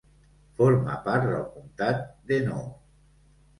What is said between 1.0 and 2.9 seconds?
part del comtat d'Hainaut.